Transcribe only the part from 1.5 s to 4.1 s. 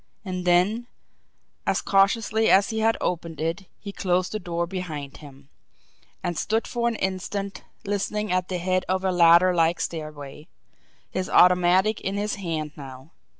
as cautiously as he had opened it, he